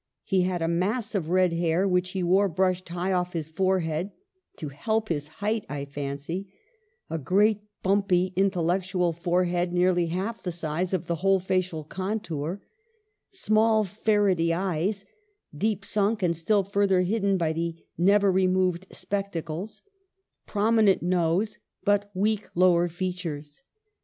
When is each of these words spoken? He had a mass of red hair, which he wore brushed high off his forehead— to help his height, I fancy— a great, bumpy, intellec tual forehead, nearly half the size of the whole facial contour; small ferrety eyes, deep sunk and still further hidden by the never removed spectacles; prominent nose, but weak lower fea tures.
He 0.23 0.41
had 0.41 0.63
a 0.63 0.67
mass 0.67 1.13
of 1.13 1.29
red 1.29 1.53
hair, 1.53 1.87
which 1.87 2.13
he 2.13 2.23
wore 2.23 2.49
brushed 2.49 2.89
high 2.89 3.11
off 3.11 3.33
his 3.33 3.47
forehead— 3.49 4.11
to 4.57 4.69
help 4.69 5.09
his 5.09 5.27
height, 5.45 5.63
I 5.69 5.85
fancy— 5.85 6.51
a 7.11 7.19
great, 7.19 7.61
bumpy, 7.83 8.33
intellec 8.35 8.81
tual 8.81 9.15
forehead, 9.15 9.71
nearly 9.71 10.07
half 10.07 10.41
the 10.41 10.51
size 10.51 10.95
of 10.95 11.05
the 11.05 11.17
whole 11.17 11.39
facial 11.39 11.83
contour; 11.83 12.63
small 13.29 13.83
ferrety 13.83 14.51
eyes, 14.51 15.05
deep 15.55 15.85
sunk 15.85 16.23
and 16.23 16.35
still 16.35 16.63
further 16.63 17.01
hidden 17.01 17.37
by 17.37 17.53
the 17.53 17.75
never 17.95 18.31
removed 18.31 18.87
spectacles; 18.91 19.83
prominent 20.47 21.03
nose, 21.03 21.59
but 21.83 22.09
weak 22.15 22.47
lower 22.55 22.87
fea 22.89 23.13
tures. 23.13 23.61